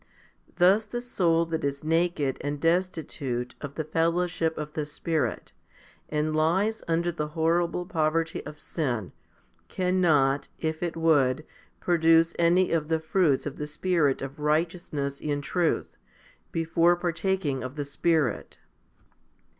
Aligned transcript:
Thus 0.55 0.87
the 0.87 0.99
soul 0.99 1.45
that 1.45 1.63
is 1.63 1.83
naked 1.83 2.39
and 2.41 2.59
destitute 2.59 3.53
of 3.61 3.75
the 3.75 3.83
fellowship 3.83 4.57
of 4.57 4.73
the 4.73 4.83
Spirit, 4.87 5.53
and 6.09 6.35
lies 6.35 6.81
under 6.87 7.11
the 7.11 7.27
horrible 7.37 7.85
poverty 7.85 8.43
of 8.43 8.57
sin, 8.57 9.11
cannot, 9.67 10.47
if 10.57 10.81
it 10.81 10.97
would, 10.97 11.45
produce 11.79 12.33
any 12.39 12.71
of 12.71 12.87
the 12.87 12.99
fruits 12.99 13.45
of 13.45 13.57
the 13.57 13.67
Spirit 13.67 14.23
of 14.23 14.39
righteousness 14.39 15.19
in 15.19 15.39
truth, 15.39 15.97
before 16.51 16.95
partaking 16.95 17.61
of 17.61 17.75
the 17.75 17.85
Spirit. 17.85 18.57